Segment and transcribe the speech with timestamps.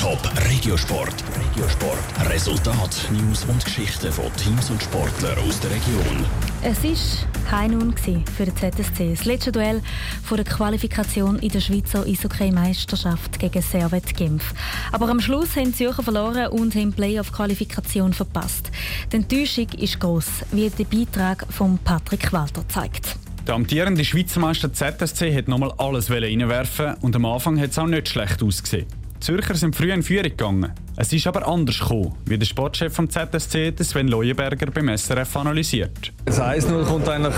[0.00, 0.18] Top
[0.48, 1.12] Regiosport.
[1.38, 2.30] Regiosport.
[2.30, 6.24] Resultat, News und Geschichten von Teams und Sportlern aus der Region.
[6.62, 9.10] Es war kein Nun für den ZSC.
[9.10, 9.82] Das letzte Duell
[10.24, 14.54] vor der Qualifikation in der Schweizer Eishockey-Meisterschaft gegen Servet Genf.
[14.92, 18.70] Aber am Schluss haben die Zürcher verloren und haben die Playoff-Qualifikation verpasst.
[19.12, 23.16] Die Enttäuschung ist gross, wie der Beitrag von Patrick Walter zeigt.
[23.46, 27.86] Der amtierende Schweizer Meister ZSC hat nochmal alles reinwerfen und am Anfang hat es auch
[27.86, 28.86] nicht schlecht ausgesehen.
[29.22, 30.72] Zürcher sind früh in Führung gegangen.
[30.96, 36.12] Es ist aber anders gekommen, wie der Sportchef vom ZSC, Sven Leuenberger, beim SRF analysiert.
[36.24, 37.34] Das 1-0 kommt eigentlich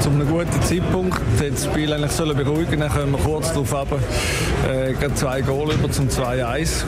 [0.00, 1.20] zu einem guten Zeitpunkt.
[1.38, 3.98] Das Spiel eigentlich sollen beruhigen, dann können wir kurz darauf ab,
[4.66, 6.84] äh, zwei Goal über zum 2-1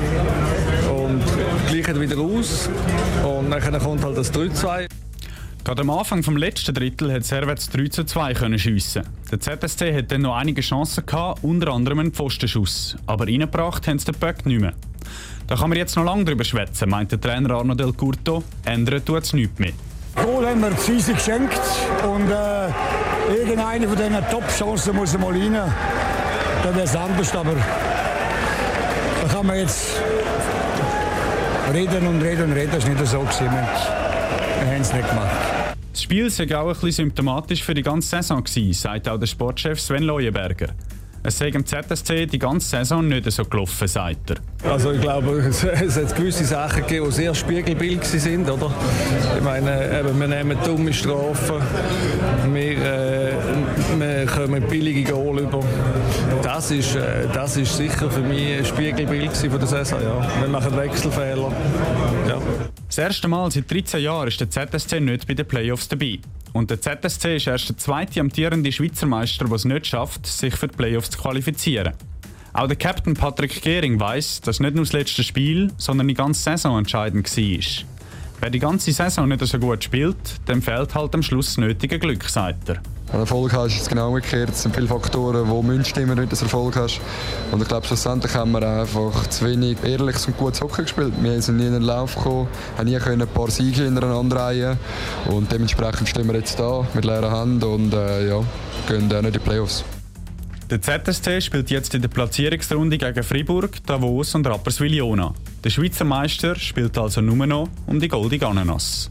[0.91, 1.23] und
[1.69, 2.71] gleichen wieder aus
[3.23, 4.87] und dann kommt halt das 3-2.
[5.65, 9.05] Gerade am Anfang vom letzten Drittel hat Servets 3 zu 2 können schiessen.
[9.31, 12.97] Der ZSC hat dann noch einige Chancen gehabt, unter anderem einen Pfostenschuss.
[13.07, 14.73] Aber reingebracht haben sie den Böck nicht mehr.
[15.47, 18.43] Da kann man jetzt noch lange drüber schwätzen, meint der Trainer Arno Del Curto.
[18.65, 19.73] Ändern tut es nichts mehr.
[20.17, 21.61] Goal haben wir easy geschenkt
[22.05, 22.69] und äh,
[23.33, 25.55] irgendeine von diesen Top-Chancen muss mal rein.
[26.65, 27.55] Dann wäre es anders, aber
[29.23, 30.03] da kann man jetzt
[31.73, 32.71] reden und reden und reden.
[32.73, 34.02] Das ist nicht so gewesen.
[34.63, 35.77] Wir haben es nicht gemacht.
[35.91, 39.27] Das Spiel sei auch ein bisschen symptomatisch für die ganze Saison gewesen, sagt auch der
[39.27, 40.69] Sportchef Sven Leuenberger.
[41.25, 44.71] Es sei im ZSC die ganze Saison nicht so gelaufen, sagt er.
[44.71, 48.73] Also ich glaube, es, hat gewisse Sachen gegeben, die sehr spiegelbild sind, oder?
[49.37, 51.57] Ich meine, eben, wir nehmen dumme Strafen,
[52.53, 53.33] wir, äh,
[53.99, 55.65] wir kommen billige Goal über.
[56.55, 60.41] Das ist, äh, das ist sicher für mich ein Spiegelbild von der Saison, ja.
[60.43, 61.51] Wir machen Wechselfehler,
[62.29, 62.39] ja.
[62.87, 66.19] Das erste Mal seit 13 Jahren ist der ZSC nicht bei den Playoffs dabei.
[66.53, 70.55] Und der ZSC ist erst der zweite amtierende Schweizer Meister, der es nicht schafft, sich
[70.55, 71.95] für die Playoffs zu qualifizieren.
[72.53, 76.43] Auch der Captain Patrick Gehring weiß, dass nicht nur das letzte Spiel, sondern die ganze
[76.43, 77.87] Saison entscheidend war.
[78.43, 80.17] Wer die ganze Saison nicht so gut spielt,
[80.49, 82.83] dem fehlt halt am Schluss das nötige Glück, sagt er.
[83.07, 84.51] Wenn du Erfolg hast, ist es genau umgekehrt.
[84.51, 87.01] Es sind viele Faktoren, die müssen wenn du Erfolg hast.
[87.53, 91.13] Und ich glaube, schlussendlich haben wir einfach zu wenig ehrliches und gutes Hockey gespielt.
[91.21, 94.77] Wir sind nie in den Lauf gekommen, haben nie ein paar Siege hintereinander reihen.
[95.29, 98.43] Und dementsprechend stehen wir jetzt da mit leeren Händen und äh, ja,
[98.89, 99.85] gehen dann in die Playoffs.
[100.73, 105.35] Der ZSC spielt jetzt in der Platzierungsrunde gegen Fribourg, Davos und Rapperswil-Jona.
[105.63, 109.11] Der Schweizer Meister spielt also nur noch um die Goldige Ananas.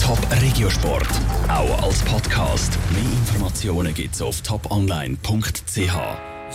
[0.00, 1.08] Top Regiosport,
[1.48, 2.78] auch als Podcast.
[2.92, 6.31] Mehr Informationen gibt's auf toponline.ch.